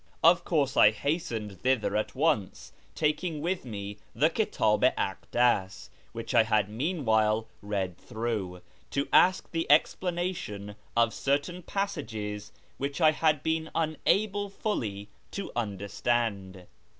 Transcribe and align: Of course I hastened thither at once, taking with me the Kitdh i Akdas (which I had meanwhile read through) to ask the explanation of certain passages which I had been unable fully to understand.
Of 0.23 0.43
course 0.43 0.75
I 0.75 0.89
hastened 0.89 1.61
thither 1.61 1.95
at 1.95 2.15
once, 2.15 2.73
taking 2.95 3.39
with 3.39 3.65
me 3.65 3.97
the 4.15 4.31
Kitdh 4.31 4.83
i 4.83 4.89
Akdas 5.15 5.89
(which 6.11 6.33
I 6.33 6.41
had 6.41 6.69
meanwhile 6.71 7.47
read 7.61 7.99
through) 7.99 8.61
to 8.89 9.07
ask 9.13 9.51
the 9.51 9.69
explanation 9.71 10.75
of 10.97 11.13
certain 11.13 11.61
passages 11.61 12.51
which 12.79 12.99
I 12.99 13.11
had 13.11 13.43
been 13.43 13.69
unable 13.75 14.49
fully 14.49 15.09
to 15.33 15.51
understand. 15.55 16.65